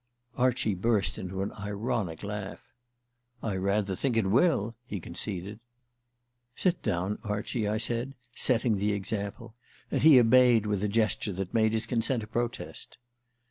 Archie 0.35 0.73
burst 0.73 1.19
into 1.19 1.43
an 1.43 1.51
ironic 1.59 2.23
laugh. 2.23 2.73
"I 3.43 3.55
rather 3.55 3.95
think 3.95 4.17
it 4.17 4.25
will!" 4.25 4.73
he 4.87 4.99
conceded. 4.99 5.59
"Sit 6.55 6.81
down, 6.81 7.19
Archie," 7.23 7.67
I 7.67 7.77
said, 7.77 8.15
setting 8.33 8.79
the 8.79 8.93
example; 8.93 9.53
and 9.91 10.01
he 10.01 10.19
obeyed, 10.19 10.65
with 10.65 10.81
a 10.81 10.87
gesture 10.87 11.33
that 11.33 11.53
made 11.53 11.73
his 11.73 11.85
consent 11.85 12.23
a 12.23 12.27
protest. 12.27 12.97